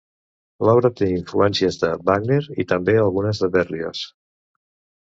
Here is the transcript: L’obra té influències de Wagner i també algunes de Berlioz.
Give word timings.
L’obra 0.67 0.89
té 1.01 1.09
influències 1.17 1.77
de 1.83 1.91
Wagner 2.09 2.41
i 2.65 2.67
també 2.73 2.99
algunes 3.05 3.45
de 3.45 3.53
Berlioz. 3.59 4.07